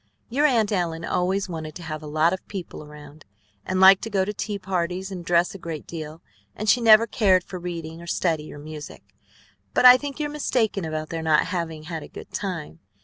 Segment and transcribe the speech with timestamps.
[0.31, 3.23] Your Aunt Ellen always wanted to have a lot of people around,
[3.63, 6.23] and liked to go to tea parties and dress a great deal;
[6.55, 9.03] and she never cared for reading or study or music.
[9.75, 12.79] But I think you're mistaken about their not having had a good time.